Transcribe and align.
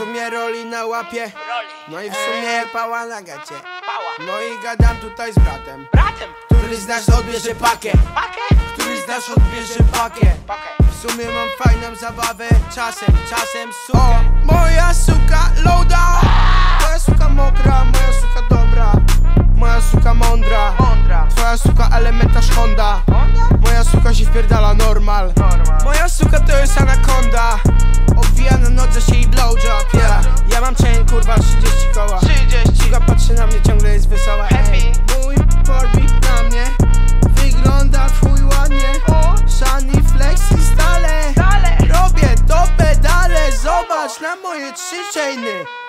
łapie 0.00 1.20
Roli. 1.20 1.74
No 1.88 2.02
i 2.02 2.10
w 2.10 2.14
sumie 2.14 2.66
pała 2.72 3.06
na 3.06 3.22
gacie 3.22 3.54
Pała. 3.86 4.26
No 4.26 4.40
i 4.40 4.62
gadam 4.62 4.96
tutaj 4.96 5.32
z 5.32 5.34
bratem 5.34 5.86
Bratem. 5.92 6.28
Który 6.50 6.76
z 6.76 6.86
nas 6.86 7.08
odbierze 7.08 7.54
pakę. 7.54 7.90
Który 8.72 9.00
z 9.00 9.08
nas 9.08 9.30
odbierze 9.30 9.84
pakę. 9.92 10.26
W 10.90 11.10
sumie 11.10 11.24
mam 11.24 11.48
fajną 11.58 11.96
zabawę 11.96 12.48
Czasem, 12.74 13.14
czasem 13.30 13.72
sukę 13.86 13.98
o, 13.98 14.14
Moja 14.44 14.94
suka 14.94 15.50
loada 15.64 16.20
Moja 16.80 16.98
suka 16.98 17.28
mokra, 17.28 17.84
moja 17.84 18.12
suka 18.20 18.56
dobra 18.56 18.92
Moja 19.56 19.80
suka 19.80 20.14
mądra. 20.14 20.72
Twoja 21.30 21.56
suka 21.56 21.88
elementarz 21.96 22.50
Honda? 22.50 23.02
Moja 23.60 23.84
suka 23.84 24.14
się 24.14 24.24
wpierdala 24.24 24.74
normal 24.74 25.32
Normal. 25.36 25.84
Moja 25.84 26.08
suka 26.08 26.40
to 26.40 26.58
jest 26.58 26.80
anakonda 26.80 27.58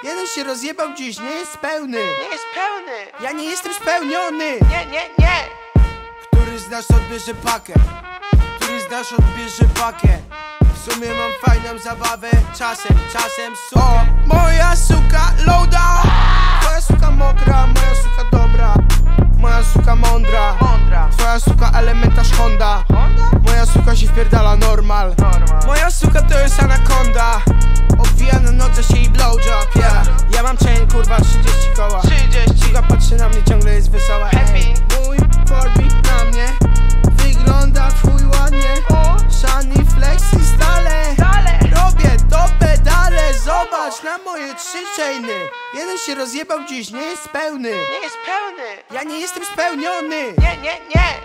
Jeden 0.04 0.28
się 0.28 0.44
rozjebał 0.44 0.94
dziś, 0.94 1.20
nie 1.20 1.32
jest 1.32 1.58
pełny 1.58 1.98
Nie 1.98 2.30
jest 2.32 2.46
pełny. 2.54 3.12
Ja 3.22 3.32
nie 3.32 3.44
jestem 3.46 3.74
spełniony 3.74 4.46
Nie, 4.70 4.86
nie, 4.86 5.02
nie. 5.20 5.36
Który 6.32 6.60
z 6.60 6.70
nas 6.70 6.92
odbierze 6.92 7.34
pakę? 7.34 7.74
Który 8.60 8.82
z 8.82 8.92
nas 8.92 9.14
odbierze 9.14 9.66
pakę? 9.80 10.18
W 10.76 10.92
sumie 10.94 11.08
mam 11.08 11.32
fajną 11.42 11.80
zabawę 11.80 12.30
Czasem, 12.58 12.98
czasem 13.14 13.54
sukę 13.70 13.86
o, 13.86 14.06
Moja 14.26 14.76
suka 14.76 15.34
loada 15.48 16.02
Twoja 16.62 16.82
suka 16.82 17.12
mokra, 17.12 17.68
moja 17.68 17.96
suka 17.96 18.38
dobra 18.38 18.74
Moja 19.38 19.64
suka 19.64 19.96
mądra 19.96 20.56
Mądra. 20.62 21.10
Twoja 21.18 21.40
suka 21.40 21.72
elementarz 21.80 22.32
Honda 22.32 22.84
Honda? 22.94 23.24
Moja 23.46 23.66
suka 23.66 23.96
się 23.96 24.08
wpierdala 24.08 24.56
normal 24.56 25.16
Normal. 25.20 25.66
Moja 25.68 25.92
suka 25.92 26.22
to 26.22 26.40
jest 26.40 26.60
anakonda 26.60 27.42
Obwija 28.00 28.40
na 28.40 28.52
nodze 28.52 28.84
się 28.84 28.98
i 28.98 29.10
blowjob 29.10 29.76
yeah. 29.76 30.08
Ja 30.32 30.44
mam 30.44 30.58
chain 30.58 30.88
kurwa 30.88 31.18
30 31.18 31.70
koła 31.76 32.02
30. 32.02 32.66
Suka 32.68 32.82
patrzy 32.82 33.16
na 33.16 33.30
mnie 33.30 33.44
ciągle 33.50 33.74
jest 33.76 33.92
wesoła 33.92 34.26
Happy. 34.30 35.06
Mój 35.06 35.18
Barbie 35.50 35.88
na 36.04 36.26
mnie 36.26 36.48
Wygląda 37.12 37.90
w 37.90 38.02
chuj 38.02 38.26
ładnie 38.40 38.74
O. 38.90 39.16
Shani 39.32 39.86
flexi 39.96 40.38
stale 40.56 41.16
Dalej. 41.18 41.60
Robię 41.76 42.18
to 42.30 42.46
pedale 42.60 43.34
Zobacz 43.46 44.04
na 44.04 44.18
moje 44.18 44.56
trzy 44.56 44.78
chainy 44.98 45.34
Jeden 45.74 45.98
się 45.98 46.16
rozjebał 46.16 46.60
dziś, 46.70 46.92
nie 46.92 47.02
jest 47.04 47.30
pełny 47.30 47.70
Nie 47.70 48.00
jest 48.04 48.18
pełny. 48.26 48.84
Ja 48.92 49.04
nie 49.04 49.20
jestem 49.20 49.44
spełniony 49.46 50.22
Nie, 50.38 50.58
nie, 50.58 50.74
nie. 50.96 51.25